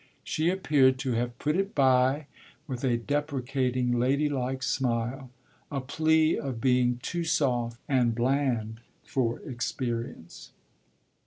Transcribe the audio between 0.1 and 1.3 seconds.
She appeared to